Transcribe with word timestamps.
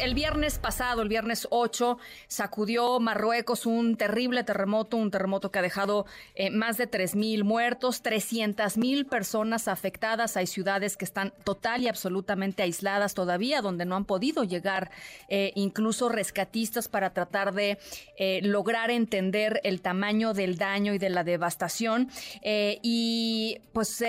el 0.00 0.14
viernes 0.14 0.58
pasado, 0.58 1.02
el 1.02 1.08
viernes 1.08 1.48
8, 1.50 1.98
sacudió 2.28 3.00
Marruecos 3.00 3.66
un 3.66 3.96
terrible 3.96 4.44
terremoto, 4.44 4.96
un 4.96 5.10
terremoto 5.10 5.50
que 5.50 5.58
ha 5.58 5.62
dejado 5.62 6.06
eh, 6.34 6.50
más 6.50 6.76
de 6.76 6.88
3.000 6.90 7.42
muertos, 7.42 8.02
300.000 8.02 9.08
personas 9.08 9.66
afectadas. 9.68 10.36
Hay 10.36 10.46
ciudades 10.46 10.96
que 10.96 11.04
están 11.04 11.32
total 11.44 11.82
y 11.82 11.88
absolutamente 11.88 12.62
aisladas 12.62 13.14
todavía, 13.14 13.60
donde 13.60 13.84
no 13.84 13.96
han 13.96 14.04
podido 14.04 14.44
llegar 14.44 14.90
eh, 15.28 15.52
incluso 15.56 16.08
rescatistas 16.08 16.88
para 16.88 17.12
tratar 17.12 17.52
de 17.52 17.78
eh, 18.16 18.40
lograr 18.42 18.90
entender 18.90 19.60
el 19.64 19.80
tamaño 19.80 20.32
del 20.32 20.58
daño 20.58 20.94
y 20.94 20.98
de 20.98 21.10
la 21.10 21.24
devastación. 21.24 22.08
y 22.42 23.60
pues 23.72 24.02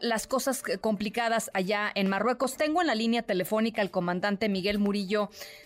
las 0.00 0.26
cosas 0.26 0.62
complicadas 0.80 1.50
allá 1.54 1.90
en 1.94 2.08
Marruecos. 2.08 2.56
Tengo 2.56 2.80
en 2.80 2.86
la 2.86 2.94
línea 2.94 3.22
telefónica 3.22 3.82
al 3.82 3.90
comandante 3.90 4.48
Miguel 4.48 4.78
Murillo 4.78 5.21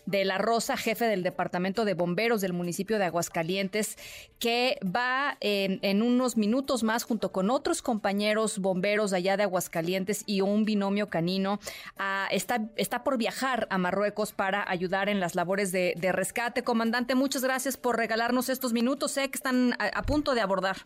de 0.06 0.24
la 0.24 0.38
Rosa, 0.38 0.76
jefe 0.76 1.06
del 1.06 1.22
Departamento 1.22 1.84
de 1.84 1.94
Bomberos 1.94 2.40
del 2.40 2.52
municipio 2.52 2.98
de 2.98 3.04
Aguascalientes, 3.04 3.96
que 4.38 4.78
va 4.84 5.36
en, 5.40 6.02
unos 6.02 6.36
minutos 6.36 6.82
más 6.82 7.04
junto 7.04 7.32
con 7.32 7.50
otros 7.50 7.82
compañeros 7.82 8.58
bomberos 8.58 9.12
allá 9.12 9.36
de 9.36 9.44
Aguascalientes 9.44 10.22
y 10.26 10.40
un 10.40 10.64
binomio 10.64 11.08
canino. 11.08 11.58
está, 12.30 12.68
está 12.76 13.04
por 13.04 13.18
viajar 13.18 13.66
a 13.70 13.78
Marruecos 13.78 14.32
para 14.32 14.68
ayudar 14.68 15.08
en 15.08 15.20
las 15.20 15.34
labores 15.34 15.72
de, 15.72 15.94
rescate. 16.12 16.62
Comandante, 16.62 17.14
muchas 17.14 17.42
gracias 17.42 17.76
por 17.76 17.96
regalarnos 17.96 18.48
estos 18.48 18.72
minutos. 18.72 19.12
Sé 19.12 19.28
que 19.28 19.36
están 19.36 19.74
a 19.78 20.02
punto 20.02 20.34
de 20.34 20.40
abordar. 20.40 20.76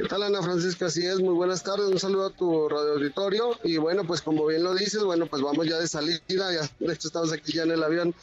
¿Qué 0.00 0.04
tal 0.04 0.22
Ana 0.22 0.40
Francisca? 0.40 0.86
Así 0.86 1.04
es, 1.04 1.18
muy 1.18 1.34
buenas 1.34 1.64
tardes, 1.64 1.88
un 1.88 1.98
saludo 1.98 2.26
a 2.26 2.30
tu 2.30 2.68
radio 2.68 2.92
auditorio 2.92 3.58
y 3.64 3.78
bueno, 3.78 4.04
pues 4.04 4.22
como 4.22 4.46
bien 4.46 4.62
lo 4.62 4.72
dices, 4.72 5.02
bueno, 5.02 5.26
pues 5.26 5.42
vamos 5.42 5.66
ya 5.66 5.76
de 5.76 5.88
salida, 5.88 6.22
ya 6.28 6.70
de 6.78 6.94
hecho 6.94 7.08
estamos 7.08 7.32
aquí 7.32 7.54
ya 7.54 7.64
en 7.64 7.72
el 7.72 7.82
avión 7.82 8.14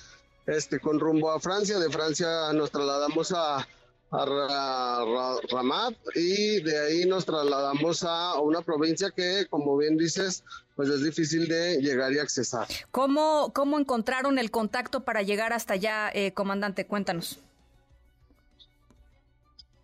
este 0.45 0.80
con 0.80 1.02
rumbo 1.02 1.31
a 1.31 1.39
Francia, 1.41 1.77
de 1.77 1.89
Francia 1.89 2.53
nos 2.53 2.72
trasladamos 2.72 3.33
a, 3.33 3.67
a 4.09 5.35
Ramat 5.52 5.95
y 6.16 6.61
de 6.61 6.80
ahí 6.80 7.05
nos 7.08 7.25
trasladamos 7.25 8.03
a 8.03 8.39
una 8.39 8.61
provincia 8.61 9.11
que, 9.11 9.45
como 9.50 9.75
bien 9.75 9.97
dices, 9.97 10.45
pues 10.78 10.88
es 10.88 11.03
difícil 11.03 11.50
de 11.50 11.81
llegar 11.81 12.13
y 12.13 12.19
accesar. 12.19 12.69
¿Cómo, 12.91 13.52
cómo 13.53 13.78
encontraron 13.78 14.39
el 14.39 14.50
contacto 14.50 15.03
para 15.03 15.23
llegar 15.23 15.52
hasta 15.52 15.73
allá, 15.73 16.09
eh, 16.13 16.31
comandante? 16.31 16.88
Cuéntanos. 16.88 17.39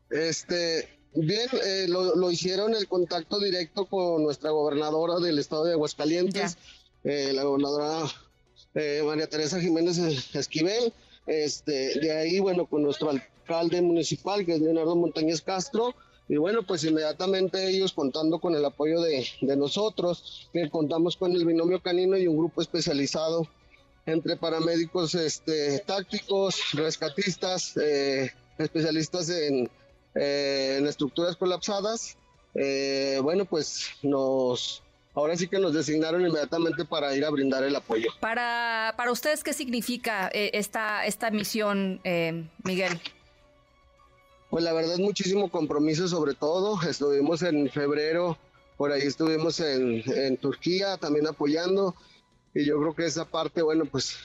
Este, 0.09 1.00
Bien, 1.13 1.49
eh, 1.65 1.87
lo, 1.89 2.31
hicieron 2.31 2.73
el 2.73 2.87
contacto 2.87 3.37
directo 3.39 3.85
con 3.85 4.23
nuestra 4.23 4.51
gobernadora 4.51 5.19
del 5.19 5.39
estado 5.39 5.65
de 5.65 5.73
Aguascalientes, 5.73 6.57
eh, 7.03 7.33
la 7.33 7.43
gobernadora 7.43 8.09
eh, 8.75 9.01
María 9.05 9.27
Teresa 9.27 9.59
Jiménez 9.59 9.97
Esquivel. 10.33 10.93
Este, 11.27 11.99
de 11.99 12.11
ahí, 12.13 12.39
bueno, 12.39 12.65
con 12.65 12.83
nuestro 12.83 13.09
alcalde 13.09 13.81
municipal, 13.81 14.45
que 14.45 14.53
es 14.53 14.61
Leonardo 14.61 14.95
Montañez 14.95 15.41
Castro. 15.41 15.93
Y 16.29 16.37
bueno, 16.37 16.63
pues 16.65 16.85
inmediatamente 16.85 17.67
ellos 17.67 17.91
contando 17.91 18.39
con 18.39 18.55
el 18.55 18.63
apoyo 18.63 19.01
de, 19.01 19.27
de 19.41 19.57
nosotros, 19.57 20.49
que 20.53 20.69
contamos 20.69 21.17
con 21.17 21.33
el 21.33 21.45
binomio 21.45 21.81
canino 21.81 22.17
y 22.17 22.27
un 22.27 22.37
grupo 22.37 22.61
especializado 22.61 23.49
entre 24.05 24.37
paramédicos 24.37 25.13
este, 25.15 25.79
tácticos, 25.79 26.71
rescatistas, 26.73 27.75
especialistas 28.57 29.29
en 29.29 29.69
eh, 30.15 30.77
en 30.79 30.87
estructuras 30.87 31.35
colapsadas, 31.35 32.17
eh, 32.53 33.19
bueno, 33.21 33.45
pues 33.45 33.87
nos, 34.01 34.83
ahora 35.13 35.37
sí 35.37 35.47
que 35.47 35.59
nos 35.59 35.73
designaron 35.73 36.21
inmediatamente 36.21 36.85
para 36.85 37.15
ir 37.15 37.23
a 37.23 37.29
brindar 37.29 37.63
el 37.63 37.75
apoyo. 37.75 38.11
Para, 38.19 38.93
para 38.97 39.11
ustedes, 39.11 39.43
¿qué 39.43 39.53
significa 39.53 40.29
eh, 40.33 40.51
esta, 40.53 41.05
esta 41.05 41.31
misión, 41.31 42.01
Miguel? 42.63 42.99
Pues 44.49 44.63
la 44.65 44.73
verdad, 44.73 44.97
muchísimo 44.97 45.49
compromiso 45.49 46.07
sobre 46.07 46.33
todo. 46.33 46.81
Estuvimos 46.81 47.41
en 47.41 47.69
febrero, 47.69 48.37
por 48.75 48.91
ahí 48.91 49.03
estuvimos 49.03 49.61
en, 49.61 50.03
en 50.05 50.35
Turquía 50.37 50.97
también 50.97 51.27
apoyando. 51.27 51.95
Y 52.53 52.65
yo 52.65 52.77
creo 52.81 52.93
que 52.93 53.05
esa 53.05 53.23
parte, 53.23 53.61
bueno, 53.61 53.85
pues 53.85 54.17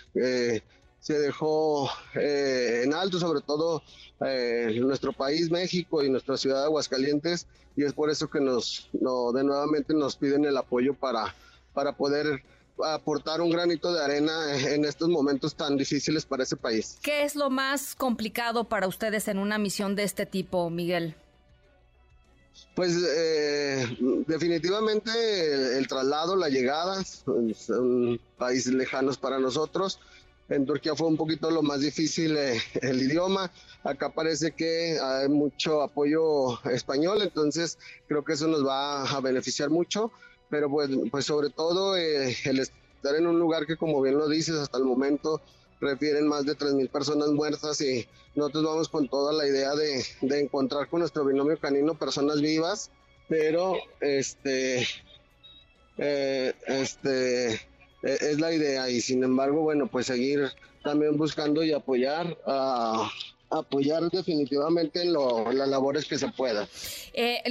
se 1.01 1.19
dejó 1.19 1.89
en 2.15 2.93
alto, 2.95 3.19
sobre 3.19 3.41
todo 3.41 3.83
eh, 4.25 4.79
nuestro 4.81 5.13
país, 5.13 5.51
México 5.51 6.03
y 6.03 6.11
nuestra 6.11 6.37
ciudad 6.37 6.61
de 6.61 6.65
Aguascalientes, 6.65 7.47
y 7.77 7.85
es 7.85 7.93
por 7.93 8.11
eso 8.11 8.29
que 8.29 8.41
nos, 8.41 8.89
no, 8.93 9.33
de 9.33 9.45
nuevamente 9.45 9.95
nos 9.95 10.17
piden 10.17 10.45
el 10.45 10.57
apoyo 10.57 10.95
para, 10.95 11.35
para 11.75 11.97
poder 11.97 12.43
aportar 12.85 13.41
un 13.41 13.51
granito 13.51 13.93
de 13.93 14.03
arena 14.03 14.57
en 14.71 14.85
estos 14.85 15.09
momentos 15.09 15.55
tan 15.55 15.77
difíciles 15.77 16.25
para 16.27 16.43
ese 16.43 16.57
país. 16.57 16.99
¿Qué 17.03 17.25
es 17.25 17.37
lo 17.37 17.51
más 17.51 17.95
complicado 17.95 18.65
para 18.65 18.87
ustedes 18.87 19.29
en 19.29 19.39
una 19.39 19.59
misión 19.59 19.95
de 19.95 20.05
este 20.05 20.27
tipo, 20.27 20.69
Miguel? 20.71 21.15
Pues 22.75 22.97
eh, 23.07 23.87
definitivamente 24.27 25.79
el, 25.79 25.87
traslado, 25.89 26.37
la 26.37 26.49
llegada, 26.49 27.03
son 27.05 28.21
países 28.39 28.73
lejanos 28.73 29.19
para 29.19 29.39
nosotros. 29.39 29.99
En 30.49 30.65
Turquía 30.65 30.95
fue 30.95 31.09
un 31.09 31.17
poquito 31.17 31.51
lo 31.51 31.63
más 31.63 31.81
difícil 31.81 32.37
eh, 32.37 32.61
el 32.83 33.03
idioma. 33.03 33.51
Acá 33.83 34.11
parece 34.11 34.53
que 34.53 34.99
hay 35.03 35.29
mucho 35.29 35.83
apoyo 35.83 36.61
español, 36.71 37.23
entonces 37.23 37.79
creo 38.07 38.25
que 38.25 38.35
eso 38.35 38.47
nos 38.47 38.65
va 38.65 39.03
a 39.05 39.21
beneficiar 39.21 39.71
mucho. 39.71 40.13
Pero 40.49 40.71
pues, 40.71 40.89
pues 41.11 41.25
sobre 41.25 41.51
todo 41.51 41.97
eh, 41.97 42.37
el 42.45 42.61
estar 42.61 43.17
en 43.17 43.27
un 43.27 43.39
lugar 43.39 43.67
que 43.67 43.77
como 43.77 44.01
bien 44.01 44.17
lo 44.17 44.29
dices 44.29 44.55
hasta 44.57 44.79
el 44.79 44.85
momento 44.85 45.43
refieren 45.81 46.27
más 46.27 46.47
de 46.47 46.57
3.000 46.57 46.91
personas 46.91 47.29
muertas 47.31 47.81
y 47.81 48.07
nosotros 48.35 48.65
vamos 48.65 48.89
con 48.89 49.09
toda 49.09 49.33
la 49.33 49.47
idea 49.47 49.75
de, 49.75 50.05
de 50.23 50.41
encontrar 50.41 50.89
con 50.89 51.01
nuestro 51.01 51.25
binomio 51.25 51.59
canino 51.59 51.99
personas 51.99 52.41
vivas, 52.41 52.91
pero 53.29 53.77
este, 54.01 54.87
eh, 55.99 56.55
este, 56.67 57.61
es 58.07 58.41
la 58.41 58.53
idea 58.53 58.89
y 58.89 59.01
sin 59.01 59.23
embargo, 59.25 59.63
bueno, 59.63 59.87
pues 59.87 60.07
seguir 60.07 60.49
también 60.83 61.17
buscando 61.17 61.65
y 61.65 61.73
apoyar 61.73 62.39
a, 62.47 63.11
apoyar 63.51 64.11
definitivamente 64.11 65.03
en 65.03 65.13
las 65.13 65.69
labores 65.69 66.05
que 66.05 66.19
se 66.19 66.29
pueda. 66.29 66.69
Eh, 67.13 67.43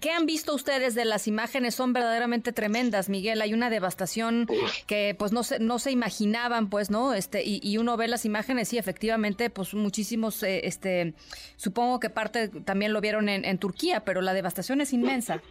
¿Qué 0.00 0.10
han 0.10 0.26
visto 0.26 0.54
ustedes 0.54 0.94
de 0.94 1.04
las 1.04 1.26
imágenes? 1.26 1.74
Son 1.74 1.92
verdaderamente 1.92 2.52
tremendas, 2.52 3.08
Miguel. 3.08 3.40
Hay 3.42 3.52
una 3.52 3.70
devastación 3.70 4.46
que 4.86 5.14
pues 5.18 5.32
no 5.32 5.42
se, 5.42 5.58
no 5.58 5.78
se 5.78 5.90
imaginaban, 5.90 6.70
pues, 6.70 6.90
¿no? 6.90 7.14
Este, 7.14 7.42
y, 7.44 7.76
uno 7.76 7.96
ve 7.96 8.08
las 8.08 8.24
imágenes 8.24 8.72
y 8.72 8.78
efectivamente, 8.78 9.50
pues 9.50 9.74
muchísimos, 9.74 10.42
eh, 10.42 10.62
este, 10.64 11.14
supongo 11.56 12.00
que 12.00 12.08
parte 12.08 12.48
también 12.48 12.92
lo 12.92 13.00
vieron 13.00 13.28
en 13.28 13.58
Turquía, 13.58 14.04
pero 14.04 14.22
la 14.22 14.32
devastación 14.32 14.80
es 14.80 14.92
inmensa. 14.92 15.42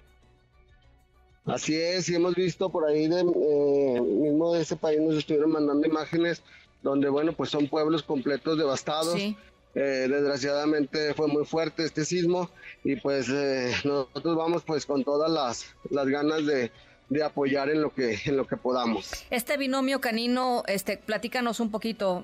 Así 1.45 1.75
es, 1.75 2.09
y 2.09 2.15
hemos 2.15 2.33
visto 2.33 2.69
por 2.69 2.85
ahí 2.85 3.07
de, 3.07 3.19
eh, 3.21 4.01
mismo 4.01 4.53
de 4.53 4.61
ese 4.61 4.75
país 4.75 4.99
nos 4.99 5.15
estuvieron 5.15 5.51
mandando 5.51 5.85
imágenes 5.87 6.41
donde, 6.81 7.07
bueno, 7.09 7.33
pues 7.33 7.51
son 7.51 7.67
pueblos 7.67 8.01
completos 8.01 8.57
devastados. 8.57 9.19
Eh, 9.19 10.07
desgraciadamente 10.09 11.13
fue 11.13 11.27
muy 11.27 11.45
fuerte 11.45 11.83
este 11.83 12.05
sismo 12.05 12.49
y 12.83 12.95
pues 12.95 13.27
eh, 13.29 13.73
nosotros 13.83 14.37
vamos 14.37 14.63
pues 14.63 14.85
con 14.85 15.03
todas 15.03 15.29
las, 15.29 15.65
las 15.89 16.07
ganas 16.07 16.45
de, 16.45 16.71
de 17.09 17.23
apoyar 17.23 17.69
en 17.69 17.81
lo 17.81 17.93
que 17.93 18.17
en 18.25 18.37
lo 18.37 18.47
que 18.47 18.55
podamos. 18.55 19.11
Este 19.29 19.57
binomio 19.57 19.99
canino, 19.99 20.63
este, 20.67 20.97
platícanos 20.97 21.59
un 21.59 21.71
poquito 21.71 22.23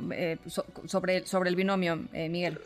sobre, 0.86 1.28
sobre 1.28 1.50
el 1.50 1.56
binomio, 1.56 2.00
Miguel. 2.14 2.58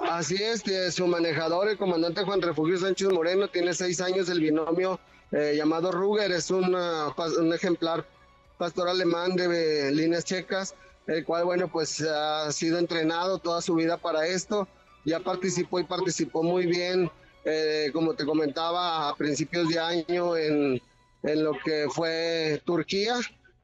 Así 0.00 0.36
es, 0.36 0.62
su 0.94 1.06
manejador, 1.06 1.68
el 1.68 1.76
comandante 1.76 2.22
Juan 2.22 2.40
Refugio 2.40 2.78
Sánchez 2.78 3.08
Moreno, 3.08 3.48
tiene 3.48 3.74
seis 3.74 4.00
años, 4.00 4.28
el 4.30 4.40
binomio 4.40 4.98
eh, 5.32 5.54
llamado 5.56 5.92
Ruger, 5.92 6.32
es 6.32 6.50
un 6.50 6.74
ejemplar 7.54 8.06
pastor 8.58 8.88
alemán 8.88 9.36
de 9.36 9.90
líneas 9.92 10.24
checas, 10.24 10.74
el 11.06 11.24
cual, 11.24 11.44
bueno, 11.44 11.68
pues 11.68 12.00
ha 12.02 12.50
sido 12.52 12.78
entrenado 12.78 13.38
toda 13.38 13.62
su 13.62 13.74
vida 13.74 13.96
para 13.96 14.26
esto, 14.26 14.68
ya 15.04 15.20
participó 15.20 15.80
y 15.80 15.84
participó 15.84 16.42
muy 16.42 16.66
bien, 16.66 17.10
eh, 17.44 17.90
como 17.92 18.14
te 18.14 18.26
comentaba, 18.26 19.08
a 19.08 19.16
principios 19.16 19.68
de 19.68 19.78
año 19.78 20.36
en, 20.36 20.80
en 21.22 21.44
lo 21.44 21.52
que 21.64 21.86
fue 21.90 22.60
Turquía, 22.64 23.14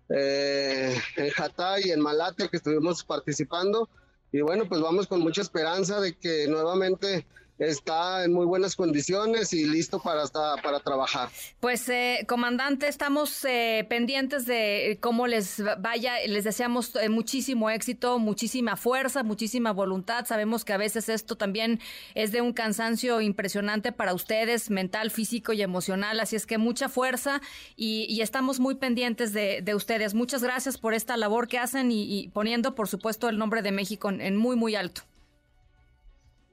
eh, 0.09 0.97
en 1.17 1.31
Hatay 1.37 1.91
en 1.91 2.01
Malate, 2.01 2.49
que 2.49 2.57
estuvimos 2.57 3.05
participando. 3.05 3.89
Y 4.33 4.41
bueno, 4.41 4.69
pues 4.69 4.81
vamos 4.81 5.07
con 5.07 5.21
mucha 5.21 5.43
esperanza 5.43 6.01
de 6.01 6.15
que 6.15 6.47
nuevamente 6.49 7.27
está 7.59 8.25
en 8.25 8.33
muy 8.33 8.47
buenas 8.47 8.77
condiciones 8.77 9.53
y 9.53 9.67
listo 9.67 9.99
para, 10.01 10.27
para 10.63 10.81
trabajar. 10.81 11.29
Pues, 11.61 11.89
eh, 11.89 12.25
comandante, 12.29 12.89
estamos 12.89 13.45
eh, 13.45 13.87
pendientes 13.89 14.47
de 14.47 14.99
cómo 15.01 15.27
les 15.27 15.63
vaya. 15.79 16.15
Les 16.27 16.45
deseamos 16.45 16.95
eh, 16.97 17.09
muchísimo 17.09 17.71
éxito, 17.71 18.19
muchísima 18.19 18.77
fuerza, 18.77 19.23
muchísima 19.23 19.73
voluntad. 19.73 20.27
Sabemos 20.27 20.65
que 20.65 20.73
a 20.73 20.77
veces 20.77 21.09
esto 21.09 21.37
también 21.37 21.81
es 22.15 22.33
de 22.33 22.41
un 22.41 22.53
cansancio 22.53 23.21
impresionante 23.21 23.93
para 23.93 24.15
ustedes, 24.15 24.71
mental, 24.71 25.11
físico 25.11 25.53
y 25.53 25.63
emocional. 25.63 26.21
Así 26.21 26.37
es 26.37 26.47
que 26.47 26.59
mucha 26.59 26.89
fuerza 26.89 27.41
y, 27.77 28.21
estamos 28.27 28.59
muy 28.59 28.75
pendientes 28.75 29.33
de, 29.33 29.75
ustedes. 29.75 30.15
Muchas 30.15 30.43
gracias 30.43 30.79
por 30.79 30.95
esta 30.95 31.17
labor 31.17 31.47
que 31.47 31.59
hacen 31.59 31.93
y, 31.93 32.29
poniendo, 32.33 32.75
por 32.75 32.89
supuesto, 32.89 33.29
el 33.29 33.39
nombre 33.39 33.63
de 33.63 33.71
México 33.71 34.11
en 34.11 34.37
muy, 34.37 34.57
muy 34.57 34.75
alto. 34.75 35.03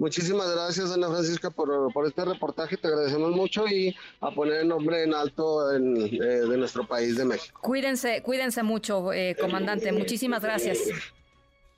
Muchísimas 0.04 0.52
gracias, 0.54 0.92
Ana 0.92 1.08
Francisca, 1.08 1.50
por, 1.50 2.06
este 2.06 2.26
reportaje. 2.26 2.76
Te 2.76 2.90
agradecemos 2.90 3.32
mucho 3.32 3.66
y 3.70 3.96
a 4.20 4.32
poner 4.32 4.64
el 4.64 4.68
nombre 4.68 5.02
en 5.02 5.14
alto 5.14 5.72
eh, 5.72 5.80
de 5.80 6.58
nuestro 6.58 6.86
país 6.86 7.16
de 7.16 7.24
México. 7.24 7.58
Cuídense, 7.64 8.22
cuídense 8.22 8.64
mucho, 8.64 9.14
eh, 9.14 9.38
comandante. 9.40 9.94
Muchísimas 9.94 10.44
gracias. 10.44 10.80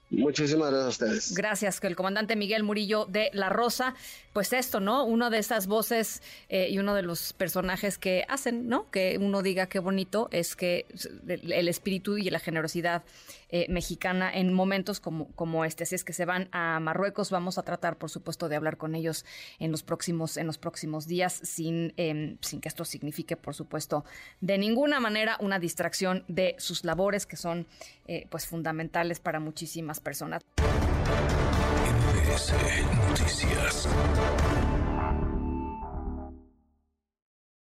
Muchísimas 0.10 0.72
gracias 0.72 0.86
a 0.86 0.90
ustedes. 0.90 1.34
Gracias, 1.36 1.80
que 1.80 1.86
el 1.86 1.96
comandante 1.96 2.36
Miguel 2.36 2.64
Murillo 2.64 3.06
de 3.06 3.30
La 3.34 3.50
Rosa, 3.50 3.94
pues 4.36 4.52
esto, 4.52 4.82
¿no? 4.82 5.06
Uno 5.06 5.30
de 5.30 5.38
esas 5.38 5.66
voces 5.66 6.22
eh, 6.50 6.68
y 6.70 6.78
uno 6.78 6.94
de 6.94 7.04
los 7.04 7.32
personajes 7.32 7.98
que 7.98 8.26
hacen, 8.28 8.68
¿no? 8.68 8.92
Que 8.92 9.18
uno 9.18 9.42
diga 9.42 9.68
qué 9.68 9.80
bonito 9.80 10.28
es 10.30 10.58
que 10.58 10.86
el 11.26 11.70
espíritu 11.70 12.18
y 12.18 12.30
la 12.30 12.40
generosidad 12.40 13.04
eh, 13.48 13.66
mexicana 13.70 14.30
en 14.34 14.52
momentos 14.52 15.00
como, 15.00 15.30
como 15.36 15.64
este. 15.64 15.84
Así 15.84 15.96
es 15.96 16.04
que 16.04 16.12
se 16.12 16.26
van 16.26 16.50
a 16.52 16.82
Marruecos, 16.82 17.32
vamos 17.32 17.58
a 17.58 17.64
tratar, 17.64 17.96
por 17.96 18.10
supuesto, 18.10 18.50
de 18.50 18.58
hablar 18.58 18.76
con 18.76 18.94
ellos 18.94 19.24
en 19.58 19.72
los 19.72 19.84
próximos, 19.84 20.36
en 20.36 20.48
los 20.48 20.58
próximos 20.58 21.08
días, 21.08 21.32
sin, 21.32 21.94
em, 21.96 22.38
sin 22.42 22.60
que 22.60 22.68
esto 22.68 22.84
signifique, 22.84 23.38
por 23.38 23.56
supuesto, 23.56 24.04
de 24.42 24.58
ninguna 24.58 25.00
manera 25.00 25.38
una 25.40 25.60
distracción 25.60 26.26
de 26.28 26.58
sus 26.58 26.84
labores 26.84 27.26
que 27.26 27.38
son 27.38 27.68
eh, 28.06 28.28
pues 28.30 28.48
fundamentales 28.48 29.22
para 29.22 29.40
muchísimas 29.40 30.02
personas. 30.02 30.44
Noticias. 32.36 33.88